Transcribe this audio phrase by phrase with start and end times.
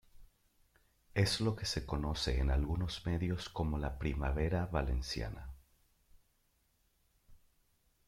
[1.13, 5.53] Es lo que se conoce en algunos medios como la primavera valenciana.